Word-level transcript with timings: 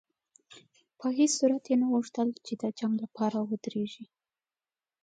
په 0.99 1.07
هېڅ 1.17 1.31
صورت 1.39 1.63
یې 1.69 1.75
نه 1.81 1.87
غوښتل 1.93 2.27
چې 2.45 2.53
د 2.61 2.63
جنګ 2.79 2.95
لپاره 3.03 3.37
ودرېږي. 3.49 4.05